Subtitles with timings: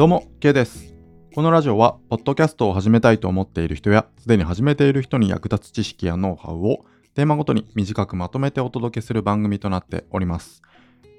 [0.00, 0.94] どうも、K です。
[1.34, 10.62] このラジオは、ポッドキャストを始めたいと思っている人や、すでに始めている人に役立つ知識やノウハウを、テーマごとに短くまとめてお届けする番組となっております。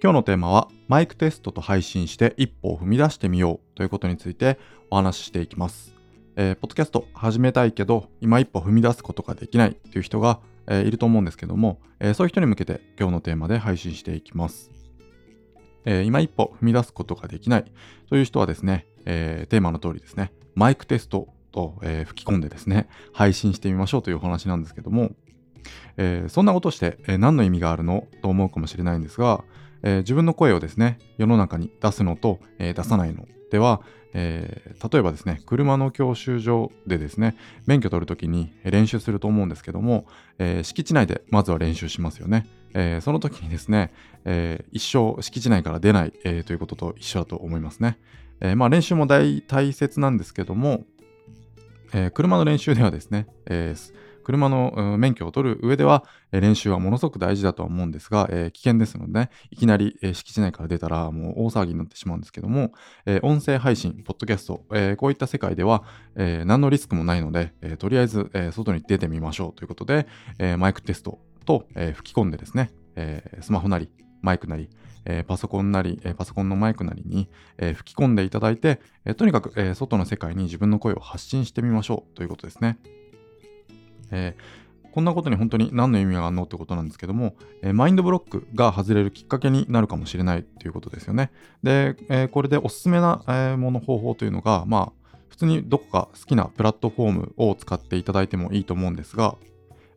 [0.02, 4.58] 今日のテーマは、マイクテストと配信して一歩を踏み出してみようということについて
[4.90, 5.96] お話ししていきます。
[6.36, 14.72] えーポッドキャスト始めたいけど、今一歩踏み出すことができないという人が、えーいると思うんですけども、えーそういう人に向けて今日のテーマで配信していきます。
[15.86, 17.72] えー今一歩踏み出すことができない。
[18.10, 25.12] という人はですね、えーテーマの通りですね、マイクテストと、えー吹き込んでですね、配信してみましょうというお話なんですけども、
[25.98, 29.44] えーそんなことして、えー何の意味があるのと思うかもしれないんですが、
[29.84, 33.82] えー自分の声をですね、世の中に出すのと、えー出さないのでは、
[34.14, 37.36] えー例えばですね、車の教習所でですね、
[37.66, 40.06] 免許取るときに練習すると思うんですけども、
[40.40, 42.48] えー敷地内でまずは練習しますよね。
[42.74, 43.92] えーその時にですね、
[44.26, 47.98] えー一生敷地内から出ない、えーということと一緒だと思いますね。
[48.40, 50.84] えーまあ練習も大大切なんですけども、
[51.94, 62.72] えー車の練習ではですね、えー車の免許を取る上では、練習はものすごく大事だとは思うんですが、えー危険ですのでね、いきなり、敷地内から出たらもう大騒ぎになってしまうんですけども、
[63.06, 65.84] えー音声配信、ポッドキャスト、えこういった世界では、
[66.16, 70.08] え何のリスクもないので、えとりあえず、え外に出てみましょうということで、
[70.40, 73.90] えマイクテストと、え吹き込んでですね、えスマホなり、
[74.22, 74.70] マイクなり、
[75.06, 82.78] えーパソコンなり、えーパソコンのマイクなりに、えー吹き込んでいただいて、えとにかく、え外の世界に自分の声を発信してみましょうということですね。
[84.12, 84.62] えー
[84.94, 91.32] こんなことに本当に何の意味があるのってことなんですけども、えーマインドブロックが外れるきっかけになるかもしれないということですよね。
[91.64, 99.36] で、えーこれでおすすめな、えもの方法というのが、まあ、普通にどこか好きなプラットフォームを使っていただいてもいいと思うんですが、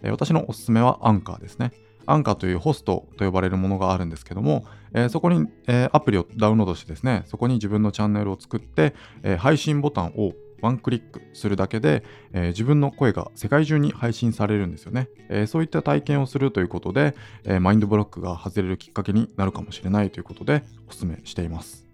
[0.02, 1.72] えー私のおすすめはアンカーですね。
[2.06, 12.02] アンカーというホストと呼ばれるものがあるんですけども、えーそこに、えーアプリをダウンロードしてですね、そこに自分のチャンネルを作って、えー配信ボタンをワンクリックするだけで、
[12.32, 15.08] えー自分の声が世界中に配信されるんですよね。
[15.28, 17.14] えーそういった体験をするということで、
[17.44, 21.84] えーマインドブロックが外れるきっかけになるかもしれないということでお勧めしています。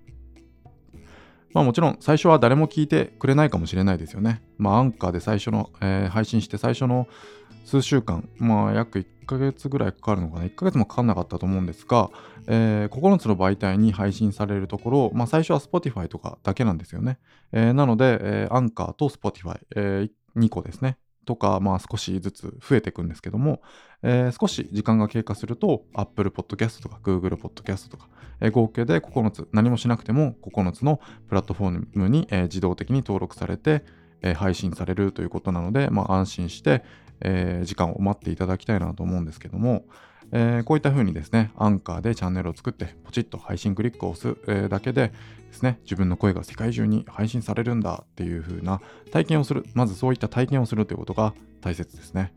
[1.53, 4.41] まあもちろん最初は誰も聞いてくれないかもしれないですよね。
[4.56, 7.09] まあアンカーで最初の、えー配信して最初の
[7.65, 10.44] 数週間、まあ約1ヶ月ぐらいかかるのかな。
[10.44, 12.10] 1ヶ月もかかんなかったと思うんですが、
[12.48, 17.19] えー9つの媒体に配信されるところ、まあ最初は Spotify とかだけなんですよね。
[17.53, 20.98] えーなので、えーアンカーと Spotify、え2個ですね。
[21.26, 23.62] とか、まあ少しずつ増えていくんですけども、
[24.03, 28.09] えー少し時間が経過すると Apple Podcast とか Google Podcast とか、
[28.41, 30.98] えー合計で9つ、何もしなくても9つの
[31.28, 33.84] プラットフォームに、えー自動的に登録されて、
[34.34, 36.84] 配信されるということなので、まあ、安心して、
[37.20, 39.84] えー時間を待っていただきたいなと思うんですけども、
[40.32, 45.12] えーこういった風にですね、アンカーでチャンネルを作って、ポチッと配信クリックを押す、えーだけで
[45.48, 48.80] ですね、自分の声が世界中に配信されるんだっていう風な
[49.12, 52.32] 体験をする、まずそういった体験をするということが大切ですね。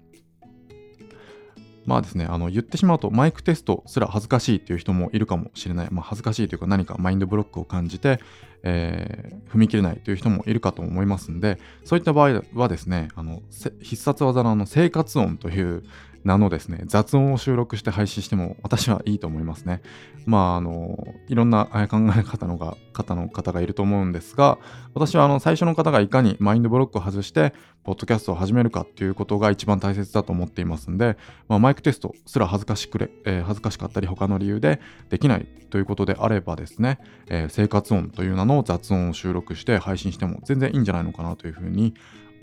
[1.85, 5.87] まあですね、あの言ってしまうとマイクテストすら恥ずかしいという人もいるかもしれない。
[5.91, 8.19] まあ恥ずかしいというか何かマインドブロックを感じて、
[8.63, 13.41] えー踏み切れないという人もいるかと思いますんで、そういった場合はですね、あの
[13.81, 15.83] 必殺技のあの生活音という
[16.23, 19.81] 名のですね、雑音を収録して配信しても私はいいと思いますね。
[20.25, 20.97] まあ、あの、
[21.27, 24.57] いろんな考え方のが方の方がいると思うんですが、
[24.93, 27.53] 私はあの最初の方がいかにマインドブロックを外して、
[27.83, 31.17] ポッドキャストを始めるかっていうことが一番大切だと思っていますんで、
[31.49, 34.79] まあ、マイクテストすら恥ずかしくれ、えー恥ずかしかったり他の理由で
[35.09, 41.93] できないということであればですね、えー生活音という名の雑音を収録して配信しても全然いいんじゃないのかなというふうに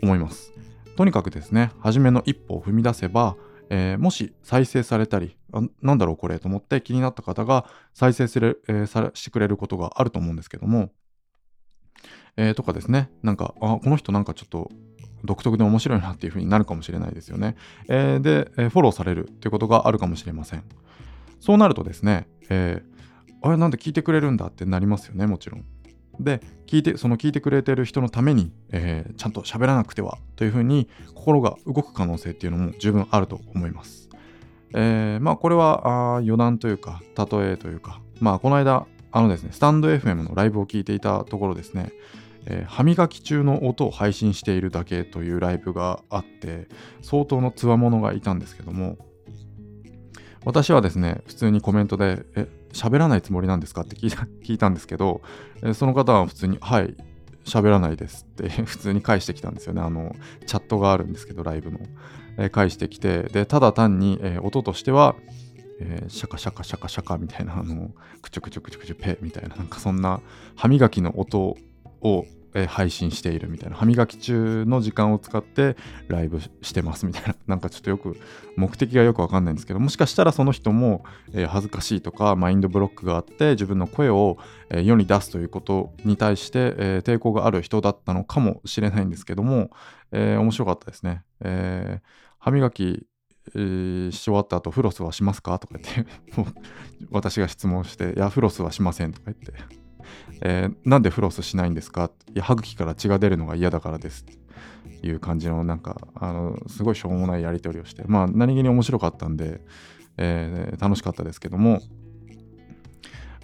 [0.03, 0.53] 思います。
[0.97, 3.37] とにかくですね、初めの一歩を踏み出せば、
[3.70, 5.38] えーもし再生されたり、
[5.81, 10.91] なんだろうこれと思って気になった方が再生する、えーさしてくれることがあると思うんですけども、
[12.36, 14.70] えーとかですね、なんか、あ、この人なんかちょっと
[15.25, 17.56] 独特で面白いなっていう風になるかもしれないですよね。
[17.88, 20.64] えーで、えーフォローされるということがあるかもしれません。
[21.38, 22.90] そうなるとですね、えー
[23.43, 25.64] あれなんで聞いてくれるんだってなりますよね、もちろん。
[26.22, 34.08] で、聞いて、その聞いてくれてる人のために、えーちゃんと喋らなくてはというふうに心が動く可能性っていうのも十分あると思います。
[34.75, 41.93] えーまあこれはあ余談というか、例えというか、まあこの間、あのですね、スタンド FM のライブを聞いていたところですね、
[42.46, 46.69] えー歯磨き中の音を配信しているだけというライブがあって、
[47.02, 48.96] 相当のつわものがいたんですけども、
[50.44, 53.82] 私はですね、普通にコメントで、え、喋らないつもりなんですか？
[53.82, 55.22] って聞いた 聞いたんですけど、
[55.62, 56.94] えその方は普通に、はい、
[57.44, 59.81] 喋らないですって 普通に返してきたんですよね。
[59.82, 60.14] あの、
[60.46, 61.78] チャットがあるんですけど、ライブの。
[62.38, 65.17] えー返してきて、で、ただ単に、えー音としては、
[65.81, 67.90] えーシャカシャカシャカシャカみたいな、あの、
[68.22, 70.20] クチュクチュクチュクチュペみたいな、なんかそんな
[70.56, 71.56] 歯磨きの音
[72.02, 72.25] を
[72.55, 75.76] え配信しているみたいな歯磨き中の時間を使って
[76.08, 77.35] ライブしてますみたいな。
[77.47, 78.17] なんかちょっとよく
[78.56, 84.38] 目的がよくわかんないんですけどもしかしたらその人も、え、恥ずかしいとかマインドブロックがあって自分の声を、
[84.70, 89.70] え、世に出すということに対して、え、抵抗がある人だったのかもしれないんですけども、
[90.12, 92.00] え面白かったですね、え
[92.38, 93.06] 歯磨き
[93.55, 95.58] えー、し終わった後フロスはしますか？
[95.58, 96.11] とか言って
[97.11, 99.89] 私が質問して「いやフロスはしません」とか言って。
[100.43, 102.11] えー、なんでフロスしないんですか？
[102.35, 104.25] いや歯茎から血が出るのが嫌だからです。
[104.25, 108.05] っていう感じのなんかあのすごいしょうもないやり取りをして。
[108.06, 109.61] まあ何気に面白かったんで、
[110.17, 111.81] えー、楽しかったですけども。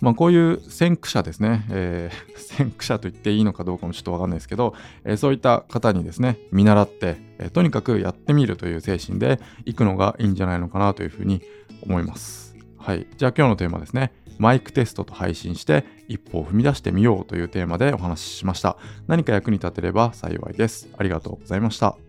[0.02, 4.74] まあ、こういう先駆者ですね、えー、 先駆者と言っていいのかどうかもちょっとわかんないですけど、
[5.04, 11.40] えー、そういった方にですね、見習って、えー、とにかくやってみるという精神でいくのがいいんじゃないのかなというふうに
[11.80, 12.45] 思います。
[12.86, 13.04] はい。
[13.16, 14.12] じゃあ今日のテーマですね。
[14.38, 18.76] マイクテストと配信して一歩を踏み出してみようというテーマでお話ししました。
[19.08, 20.88] 何か役に立てれば幸いです。
[20.96, 22.05] ありがとうございました。